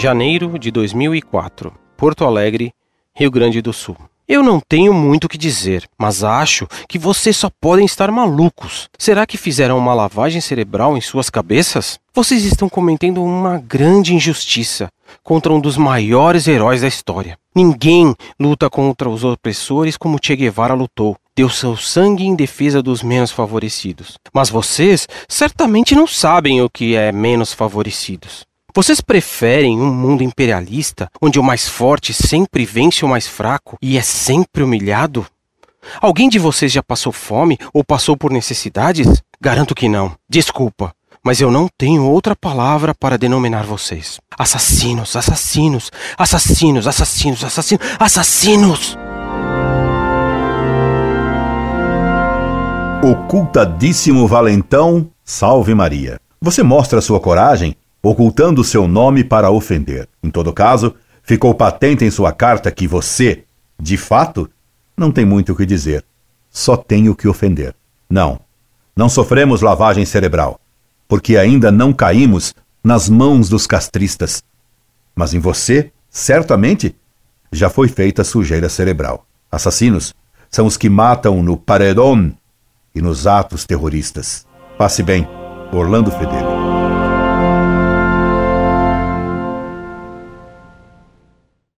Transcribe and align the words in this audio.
Janeiro 0.00 0.58
de 0.58 0.70
2004, 0.70 1.74
Porto 1.94 2.24
Alegre, 2.24 2.72
Rio 3.14 3.30
Grande 3.30 3.60
do 3.60 3.70
Sul. 3.70 3.98
Eu 4.26 4.42
não 4.42 4.58
tenho 4.58 4.94
muito 4.94 5.24
o 5.24 5.28
que 5.28 5.36
dizer, 5.36 5.86
mas 5.98 6.24
acho 6.24 6.66
que 6.88 6.98
vocês 6.98 7.36
só 7.36 7.50
podem 7.60 7.84
estar 7.84 8.10
malucos. 8.10 8.88
Será 8.98 9.26
que 9.26 9.36
fizeram 9.36 9.76
uma 9.76 9.92
lavagem 9.92 10.40
cerebral 10.40 10.96
em 10.96 11.02
suas 11.02 11.28
cabeças? 11.28 12.00
Vocês 12.14 12.46
estão 12.46 12.66
cometendo 12.66 13.22
uma 13.22 13.58
grande 13.58 14.14
injustiça 14.14 14.88
contra 15.22 15.52
um 15.52 15.60
dos 15.60 15.76
maiores 15.76 16.48
heróis 16.48 16.80
da 16.80 16.88
história. 16.88 17.36
Ninguém 17.54 18.16
luta 18.40 18.70
contra 18.70 19.10
os 19.10 19.22
opressores 19.22 19.98
como 19.98 20.18
Che 20.18 20.34
Guevara 20.34 20.72
lutou. 20.72 21.14
Deu 21.36 21.50
seu 21.50 21.76
sangue 21.76 22.24
em 22.24 22.34
defesa 22.34 22.82
dos 22.82 23.02
menos 23.02 23.30
favorecidos. 23.30 24.16
Mas 24.32 24.48
vocês 24.48 25.06
certamente 25.28 25.94
não 25.94 26.06
sabem 26.06 26.62
o 26.62 26.70
que 26.70 26.96
é 26.96 27.12
menos 27.12 27.52
favorecidos. 27.52 28.48
Vocês 28.82 29.02
preferem 29.02 29.78
um 29.78 29.92
mundo 29.92 30.22
imperialista 30.22 31.10
onde 31.20 31.38
o 31.38 31.42
mais 31.42 31.68
forte 31.68 32.14
sempre 32.14 32.64
vence 32.64 33.04
o 33.04 33.08
mais 33.08 33.26
fraco 33.26 33.76
e 33.82 33.98
é 33.98 34.00
sempre 34.00 34.62
humilhado? 34.62 35.26
Alguém 36.00 36.30
de 36.30 36.38
vocês 36.38 36.72
já 36.72 36.82
passou 36.82 37.12
fome 37.12 37.58
ou 37.74 37.84
passou 37.84 38.16
por 38.16 38.30
necessidades? 38.30 39.22
Garanto 39.38 39.74
que 39.74 39.86
não. 39.86 40.16
Desculpa, 40.26 40.94
mas 41.22 41.42
eu 41.42 41.50
não 41.50 41.68
tenho 41.76 42.06
outra 42.06 42.34
palavra 42.34 42.94
para 42.94 43.18
denominar 43.18 43.64
vocês. 43.64 44.18
Assassinos, 44.38 45.14
assassinos, 45.14 45.90
assassinos, 46.16 46.86
assassinos, 46.86 47.44
assassinos, 47.44 47.86
assassinos! 47.98 48.96
Ocultadíssimo 53.04 54.26
valentão, 54.26 55.10
salve 55.22 55.74
Maria. 55.74 56.18
Você 56.40 56.62
mostra 56.62 57.02
sua 57.02 57.20
coragem 57.20 57.76
ocultando 58.02 58.64
seu 58.64 58.88
nome 58.88 59.22
para 59.22 59.50
ofender. 59.50 60.08
Em 60.22 60.30
todo 60.30 60.52
caso, 60.52 60.94
ficou 61.22 61.54
patente 61.54 62.04
em 62.04 62.10
sua 62.10 62.32
carta 62.32 62.70
que 62.70 62.86
você, 62.86 63.44
de 63.78 63.96
fato, 63.96 64.48
não 64.96 65.10
tem 65.10 65.24
muito 65.24 65.52
o 65.52 65.56
que 65.56 65.66
dizer. 65.66 66.04
Só 66.50 66.76
tem 66.76 67.08
o 67.08 67.14
que 67.14 67.28
ofender. 67.28 67.74
Não, 68.08 68.40
não 68.96 69.08
sofremos 69.08 69.62
lavagem 69.62 70.04
cerebral, 70.04 70.60
porque 71.06 71.36
ainda 71.36 71.70
não 71.70 71.92
caímos 71.92 72.54
nas 72.82 73.08
mãos 73.08 73.48
dos 73.48 73.66
castristas. 73.66 74.42
Mas 75.14 75.32
em 75.34 75.38
você, 75.38 75.92
certamente, 76.08 76.94
já 77.52 77.70
foi 77.70 77.88
feita 77.88 78.24
sujeira 78.24 78.68
cerebral. 78.68 79.26
Assassinos 79.50 80.14
são 80.50 80.66
os 80.66 80.76
que 80.76 80.88
matam 80.88 81.42
no 81.42 81.56
paredão 81.56 82.32
e 82.94 83.00
nos 83.00 83.26
atos 83.26 83.64
terroristas. 83.64 84.46
Passe 84.76 85.02
bem, 85.02 85.26
Orlando 85.72 86.10
Fedeli. 86.10 86.99